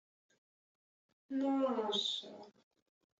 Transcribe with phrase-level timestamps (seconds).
[1.37, 2.31] —Наша!